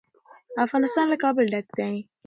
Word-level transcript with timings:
افغانستان 0.65 1.05
له 1.09 1.17
کابل 1.23 1.45
ډک 1.53 1.67
دی. 1.77 1.93